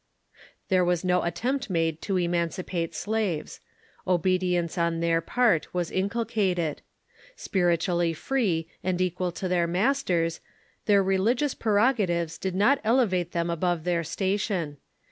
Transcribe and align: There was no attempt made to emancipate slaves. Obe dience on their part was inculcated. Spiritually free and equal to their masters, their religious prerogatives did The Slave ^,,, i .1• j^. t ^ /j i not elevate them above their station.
There 0.69 0.83
was 0.83 1.03
no 1.05 1.21
attempt 1.21 1.69
made 1.69 2.01
to 2.01 2.17
emancipate 2.17 2.95
slaves. 2.95 3.59
Obe 4.07 4.39
dience 4.41 4.75
on 4.75 4.99
their 4.99 5.21
part 5.21 5.71
was 5.75 5.91
inculcated. 5.91 6.81
Spiritually 7.35 8.11
free 8.11 8.67
and 8.83 8.99
equal 8.99 9.31
to 9.33 9.47
their 9.47 9.67
masters, 9.67 10.39
their 10.87 11.03
religious 11.03 11.53
prerogatives 11.53 12.39
did 12.39 12.55
The 12.55 12.57
Slave 12.57 12.61
^,,, 12.63 12.65
i 12.65 12.73
.1• 12.73 12.75
j^. 12.77 12.77
t 12.77 12.79
^ 12.79 12.79
/j 12.79 12.83
i 12.83 12.85
not 12.87 12.91
elevate 12.97 13.31
them 13.33 13.49
above 13.51 13.83
their 13.83 14.03
station. 14.03 14.77